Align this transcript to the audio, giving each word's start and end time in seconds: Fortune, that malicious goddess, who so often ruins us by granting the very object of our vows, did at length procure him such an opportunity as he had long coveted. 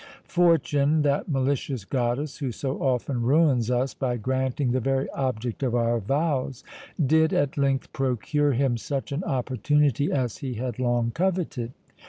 Fortune, 0.25 1.03
that 1.03 1.29
malicious 1.29 1.85
goddess, 1.85 2.39
who 2.39 2.51
so 2.51 2.79
often 2.81 3.21
ruins 3.21 3.69
us 3.69 3.93
by 3.93 4.17
granting 4.17 4.71
the 4.71 4.79
very 4.79 5.07
object 5.11 5.61
of 5.61 5.75
our 5.75 5.99
vows, 5.99 6.63
did 7.05 7.33
at 7.33 7.55
length 7.55 7.93
procure 7.93 8.53
him 8.53 8.77
such 8.77 9.11
an 9.11 9.23
opportunity 9.23 10.11
as 10.11 10.39
he 10.39 10.55
had 10.55 10.79
long 10.79 11.11
coveted. 11.11 11.73